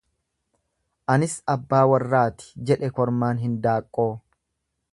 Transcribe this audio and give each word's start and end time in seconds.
Anis 1.15 1.35
abbaa 1.53 1.83
warraati 1.91 2.49
jedhe 2.71 2.91
kormaan 3.01 3.43
hindaaqqoo. 3.45 4.09